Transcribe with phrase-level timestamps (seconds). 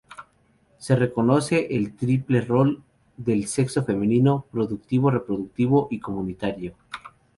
[0.79, 2.81] Se reconoce el triple rol
[3.17, 6.75] del sexo femenino: productivo, reproductivo y comunitario.